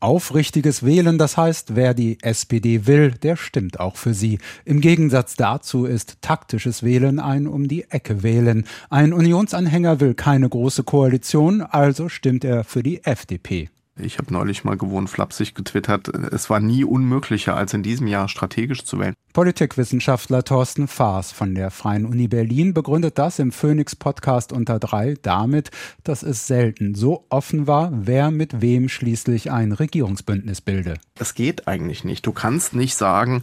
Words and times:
Aufrichtiges 0.00 0.82
Wählen, 0.82 1.18
das 1.18 1.36
heißt, 1.36 1.76
wer 1.76 1.92
die 1.92 2.16
SPD 2.22 2.86
will, 2.86 3.10
der 3.10 3.36
stimmt 3.36 3.78
auch 3.80 3.96
für 3.96 4.14
sie. 4.14 4.38
Im 4.64 4.80
Gegensatz 4.80 5.36
dazu 5.36 5.84
ist 5.84 6.22
taktisches 6.22 6.82
Wählen 6.82 7.18
ein 7.18 7.46
um 7.46 7.68
die 7.68 7.84
Ecke 7.90 8.22
wählen. 8.22 8.64
Ein 8.88 9.12
Unionsanhänger 9.12 10.00
will 10.00 10.14
keine 10.14 10.48
große 10.48 10.84
Koalition, 10.84 11.60
also 11.60 12.08
stimmt 12.08 12.44
er 12.44 12.64
für 12.64 12.82
die 12.82 13.04
FDP. 13.04 13.68
Ich 14.04 14.18
habe 14.18 14.32
neulich 14.32 14.64
mal 14.64 14.76
gewohnt 14.76 15.10
flapsig 15.10 15.54
getwittert, 15.54 16.08
es 16.08 16.50
war 16.50 16.60
nie 16.60 16.84
unmöglicher, 16.84 17.56
als 17.56 17.74
in 17.74 17.82
diesem 17.82 18.06
Jahr 18.06 18.28
strategisch 18.28 18.84
zu 18.84 18.98
wählen. 18.98 19.14
Politikwissenschaftler 19.32 20.42
Thorsten 20.42 20.88
Faas 20.88 21.30
von 21.30 21.54
der 21.54 21.70
Freien 21.70 22.04
Uni 22.04 22.26
Berlin 22.26 22.74
begründet 22.74 23.16
das 23.18 23.38
im 23.38 23.52
Phoenix-Podcast 23.52 24.52
unter 24.52 24.78
drei 24.78 25.14
damit, 25.22 25.70
dass 26.02 26.22
es 26.22 26.46
selten 26.46 26.94
so 26.94 27.26
offen 27.28 27.66
war, 27.66 27.90
wer 27.92 28.30
mit 28.30 28.60
wem 28.60 28.88
schließlich 28.88 29.52
ein 29.52 29.72
Regierungsbündnis 29.72 30.60
bilde. 30.60 30.94
Es 31.18 31.34
geht 31.34 31.68
eigentlich 31.68 32.02
nicht. 32.02 32.26
Du 32.26 32.32
kannst 32.32 32.74
nicht 32.74 32.96
sagen, 32.96 33.42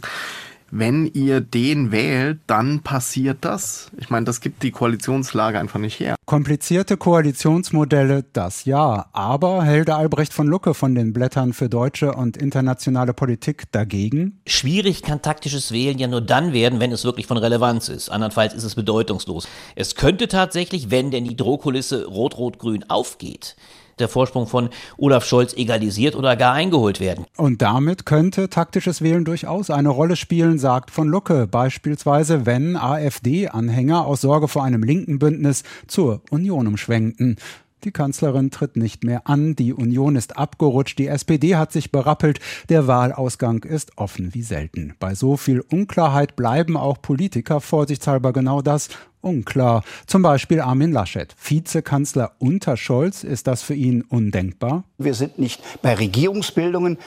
wenn 0.70 1.06
ihr 1.06 1.40
den 1.40 1.92
wählt, 1.92 2.40
dann 2.46 2.80
passiert 2.80 3.38
das. 3.40 3.90
Ich 3.98 4.10
meine, 4.10 4.24
das 4.24 4.40
gibt 4.40 4.62
die 4.62 4.70
Koalitionslage 4.70 5.58
einfach 5.58 5.78
nicht 5.78 5.98
her. 6.00 6.16
Komplizierte 6.26 6.96
Koalitionsmodelle, 6.96 8.24
das 8.32 8.64
ja. 8.64 9.06
Aber 9.12 9.62
Helder 9.62 9.96
Albrecht 9.96 10.32
von 10.32 10.46
Lucke 10.46 10.74
von 10.74 10.94
den 10.94 11.12
Blättern 11.12 11.52
für 11.52 11.68
deutsche 11.68 12.12
und 12.12 12.36
internationale 12.36 13.14
Politik 13.14 13.72
dagegen? 13.72 14.40
Schwierig 14.46 15.02
kann 15.02 15.22
taktisches 15.22 15.72
Wählen 15.72 15.98
ja 15.98 16.06
nur 16.06 16.20
dann 16.20 16.52
werden, 16.52 16.80
wenn 16.80 16.92
es 16.92 17.04
wirklich 17.04 17.26
von 17.26 17.38
Relevanz 17.38 17.88
ist. 17.88 18.10
Andernfalls 18.10 18.54
ist 18.54 18.64
es 18.64 18.74
bedeutungslos. 18.74 19.48
Es 19.74 19.94
könnte 19.94 20.28
tatsächlich, 20.28 20.90
wenn 20.90 21.10
denn 21.10 21.24
die 21.24 21.36
Drohkulisse 21.36 22.06
Rot-Rot-Grün 22.06 22.84
aufgeht, 22.88 23.56
der 24.00 24.08
Vorsprung 24.08 24.46
von 24.46 24.70
Olaf 24.96 25.24
Scholz 25.24 25.54
egalisiert 25.54 26.16
oder 26.16 26.36
gar 26.36 26.54
eingeholt 26.54 27.00
werden. 27.00 27.26
Und 27.36 27.62
damit 27.62 28.06
könnte 28.06 28.48
taktisches 28.48 29.02
Wählen 29.02 29.24
durchaus 29.24 29.70
eine 29.70 29.90
Rolle 29.90 30.16
spielen, 30.16 30.58
sagt 30.58 30.90
von 30.90 31.08
Lucke. 31.08 31.46
Beispielsweise, 31.46 32.46
wenn 32.46 32.76
AfD-Anhänger 32.76 34.06
aus 34.06 34.20
Sorge 34.20 34.48
vor 34.48 34.64
einem 34.64 34.82
linken 34.82 35.18
Bündnis 35.18 35.62
zur 35.86 36.22
Union 36.30 36.66
umschwenkten. 36.66 37.36
Die 37.84 37.92
Kanzlerin 37.92 38.50
tritt 38.50 38.76
nicht 38.76 39.04
mehr 39.04 39.28
an, 39.28 39.54
die 39.54 39.72
Union 39.72 40.16
ist 40.16 40.36
abgerutscht, 40.36 40.98
die 40.98 41.06
SPD 41.06 41.54
hat 41.54 41.70
sich 41.70 41.92
berappelt, 41.92 42.40
der 42.68 42.88
Wahlausgang 42.88 43.62
ist 43.62 43.96
offen 43.96 44.34
wie 44.34 44.42
selten. 44.42 44.94
Bei 44.98 45.14
so 45.14 45.36
viel 45.36 45.60
Unklarheit 45.60 46.34
bleiben 46.34 46.76
auch 46.76 47.00
Politiker 47.00 47.60
vorsichtshalber 47.60 48.32
genau 48.32 48.62
das, 48.62 48.88
unklar. 49.28 49.84
Zum 50.06 50.22
Beispiel 50.22 50.60
Armin 50.60 50.92
Laschet. 50.92 51.34
Vizekanzler 51.42 52.32
unter 52.38 52.76
Scholz, 52.76 53.24
ist 53.24 53.46
das 53.46 53.62
für 53.62 53.74
ihn 53.74 54.02
undenkbar? 54.02 54.84
Wir 54.98 55.14
sind 55.14 55.38
nicht 55.38 55.62
bei 55.82 55.94
Regierungsbildungen, 55.94 56.98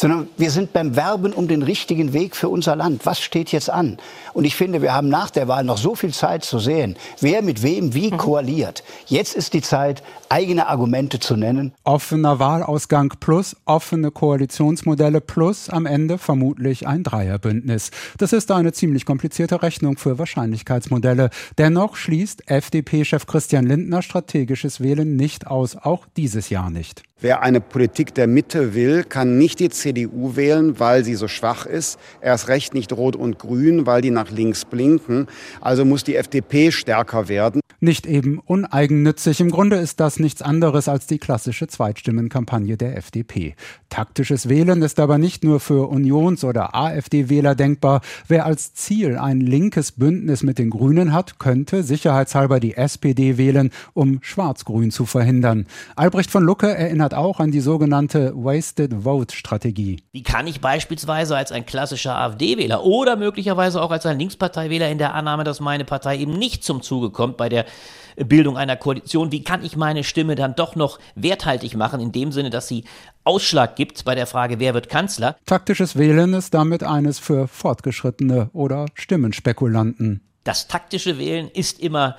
sondern 0.00 0.28
wir 0.38 0.50
sind 0.50 0.72
beim 0.72 0.96
Werben 0.96 1.34
um 1.34 1.46
den 1.46 1.62
richtigen 1.62 2.14
Weg 2.14 2.34
für 2.34 2.48
unser 2.48 2.74
Land. 2.74 3.04
Was 3.04 3.20
steht 3.20 3.52
jetzt 3.52 3.68
an? 3.68 3.98
Und 4.32 4.46
ich 4.46 4.56
finde, 4.56 4.80
wir 4.80 4.94
haben 4.94 5.10
nach 5.10 5.28
der 5.28 5.46
Wahl 5.46 5.62
noch 5.62 5.76
so 5.76 5.94
viel 5.94 6.14
Zeit 6.14 6.42
zu 6.42 6.58
sehen, 6.58 6.96
wer 7.20 7.42
mit 7.42 7.62
wem 7.62 7.92
wie 7.92 8.10
mhm. 8.10 8.16
koaliert. 8.16 8.82
Jetzt 9.06 9.34
ist 9.34 9.52
die 9.52 9.60
Zeit, 9.60 10.02
eigene 10.30 10.68
Argumente 10.68 11.18
zu 11.18 11.36
nennen. 11.36 11.72
Offener 11.84 12.38
Wahlausgang 12.38 13.12
plus 13.20 13.56
offene 13.66 14.10
Koalitionsmodelle 14.10 15.20
plus 15.20 15.68
am 15.68 15.84
Ende 15.84 16.16
vermutlich 16.16 16.86
ein 16.86 17.02
Dreierbündnis. 17.02 17.90
Das 18.16 18.32
ist 18.32 18.50
eine 18.50 18.72
ziemlich 18.72 19.04
komplizierte 19.04 19.62
Rechnung 19.62 19.98
für 19.98 20.18
Wahrscheinlichkeitsmodelle. 20.18 21.28
Dennoch 21.70 21.94
schließt 21.94 22.50
FDP-Chef 22.50 23.26
Christian 23.26 23.64
Lindner 23.64 24.02
strategisches 24.02 24.80
Wählen 24.80 25.14
nicht 25.14 25.46
aus, 25.46 25.76
auch 25.76 26.04
dieses 26.16 26.50
Jahr 26.50 26.68
nicht. 26.68 27.04
Wer 27.20 27.42
eine 27.42 27.60
Politik 27.60 28.12
der 28.12 28.26
Mitte 28.26 28.74
will, 28.74 29.04
kann 29.04 29.38
nicht 29.38 29.60
die 29.60 29.68
CDU 29.68 30.34
wählen, 30.34 30.80
weil 30.80 31.04
sie 31.04 31.14
so 31.14 31.28
schwach 31.28 31.66
ist. 31.66 31.96
Erst 32.20 32.48
recht 32.48 32.74
nicht 32.74 32.92
Rot 32.92 33.14
und 33.14 33.38
Grün, 33.38 33.86
weil 33.86 34.02
die 34.02 34.10
nach 34.10 34.32
links 34.32 34.64
blinken. 34.64 35.28
Also 35.60 35.84
muss 35.84 36.02
die 36.02 36.16
FDP 36.16 36.72
stärker 36.72 37.28
werden. 37.28 37.60
Nicht 37.82 38.06
eben 38.06 38.38
uneigennützig. 38.38 39.40
Im 39.40 39.50
Grunde 39.50 39.76
ist 39.76 40.00
das 40.00 40.18
nichts 40.18 40.42
anderes 40.42 40.86
als 40.86 41.06
die 41.06 41.16
klassische 41.16 41.66
Zweitstimmenkampagne 41.66 42.76
der 42.76 42.94
FDP. 42.98 43.54
Taktisches 43.88 44.50
Wählen 44.50 44.82
ist 44.82 45.00
aber 45.00 45.16
nicht 45.16 45.44
nur 45.44 45.60
für 45.60 45.88
Unions- 45.88 46.44
oder 46.44 46.74
AfD-Wähler 46.74 47.54
denkbar. 47.54 48.02
Wer 48.28 48.44
als 48.44 48.74
Ziel 48.74 49.16
ein 49.16 49.40
linkes 49.40 49.92
Bündnis 49.92 50.42
mit 50.42 50.58
den 50.58 50.68
Grünen 50.68 51.14
hat, 51.14 51.38
könnte 51.38 51.82
sicherheitshalber 51.82 52.60
die 52.60 52.76
SPD 52.76 53.38
wählen, 53.38 53.70
um 53.94 54.18
Schwarz-Grün 54.20 54.90
zu 54.90 55.06
verhindern. 55.06 55.66
Albrecht 55.96 56.30
von 56.30 56.44
Lucke 56.44 56.68
erinnert 56.68 57.14
auch 57.14 57.40
an 57.40 57.50
die 57.50 57.60
sogenannte 57.60 58.34
Wasted 58.34 59.04
Vote 59.04 59.34
Strategie. 59.34 60.02
Wie 60.12 60.22
kann 60.22 60.46
ich 60.46 60.60
beispielsweise 60.60 61.34
als 61.34 61.50
ein 61.50 61.64
klassischer 61.64 62.14
AfD-Wähler 62.14 62.84
oder 62.84 63.16
möglicherweise 63.16 63.80
auch 63.80 63.90
als 63.90 64.04
ein 64.04 64.18
Linksparteiwähler 64.18 64.90
in 64.90 64.98
der 64.98 65.14
Annahme, 65.14 65.44
dass 65.44 65.60
meine 65.60 65.86
Partei 65.86 66.18
eben 66.18 66.38
nicht 66.38 66.62
zum 66.62 66.82
Zuge 66.82 67.08
kommt 67.08 67.38
bei 67.38 67.48
der 67.48 67.69
Bildung 68.16 68.56
einer 68.56 68.76
Koalition, 68.76 69.32
wie 69.32 69.44
kann 69.44 69.64
ich 69.64 69.76
meine 69.76 70.04
Stimme 70.04 70.34
dann 70.34 70.54
doch 70.54 70.76
noch 70.76 70.98
werthaltig 71.14 71.76
machen, 71.76 72.00
in 72.00 72.12
dem 72.12 72.32
Sinne, 72.32 72.50
dass 72.50 72.68
sie 72.68 72.84
Ausschlag 73.24 73.76
gibt 73.76 74.04
bei 74.04 74.14
der 74.14 74.26
Frage, 74.26 74.58
wer 74.58 74.74
wird 74.74 74.88
Kanzler? 74.88 75.36
Taktisches 75.46 75.96
Wählen 75.96 76.34
ist 76.34 76.54
damit 76.54 76.82
eines 76.82 77.18
für 77.18 77.48
Fortgeschrittene 77.48 78.50
oder 78.52 78.86
Stimmenspekulanten. 78.94 80.22
Das 80.44 80.68
taktische 80.68 81.18
Wählen 81.18 81.48
ist 81.48 81.80
immer 81.80 82.16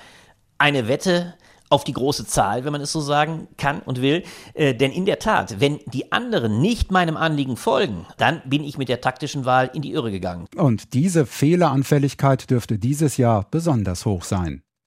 eine 0.58 0.88
Wette 0.88 1.34
auf 1.72 1.84
die 1.84 1.94
große 1.94 2.26
Zahl, 2.26 2.64
wenn 2.64 2.72
man 2.72 2.82
es 2.82 2.92
so 2.92 3.00
sagen 3.00 3.48
kann 3.56 3.80
und 3.80 4.02
will. 4.02 4.22
Äh, 4.52 4.74
denn 4.74 4.92
in 4.92 5.06
der 5.06 5.18
Tat, 5.18 5.58
wenn 5.58 5.80
die 5.86 6.12
anderen 6.12 6.60
nicht 6.60 6.92
meinem 6.92 7.16
Anliegen 7.16 7.56
folgen, 7.56 8.06
dann 8.18 8.42
bin 8.44 8.62
ich 8.62 8.76
mit 8.76 8.90
der 8.90 9.00
taktischen 9.00 9.46
Wahl 9.46 9.70
in 9.72 9.80
die 9.80 9.92
Irre 9.92 10.10
gegangen. 10.10 10.46
Und 10.54 10.92
diese 10.92 11.24
Fehleranfälligkeit 11.24 12.50
dürfte 12.50 12.78
dieses 12.78 13.16
Jahr 13.16 13.46
besonders 13.50 14.04
hoch 14.04 14.24
sein. 14.24 14.62